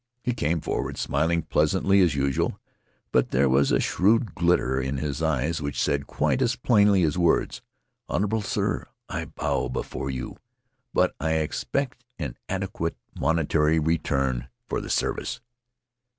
[0.23, 2.59] He came forward, smiling pleasantly as usual,
[3.11, 7.19] but there was a shrewd glitter in his eyes which said, quite as plainly as
[7.19, 7.61] words,
[8.09, 10.37] "Honorable sir, I bow before you,
[10.91, 15.39] but I expect an adequate monetary return for the service."